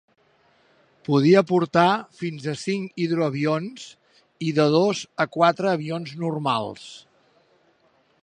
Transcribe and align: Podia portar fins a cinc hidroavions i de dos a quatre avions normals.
Podia 1.07 1.43
portar 1.51 1.89
fins 2.21 2.47
a 2.53 2.55
cinc 2.61 2.97
hidroavions 3.03 3.85
i 4.47 4.49
de 4.61 4.67
dos 4.77 5.01
a 5.25 5.27
quatre 5.37 5.71
avions 5.75 6.17
normals. 6.25 6.91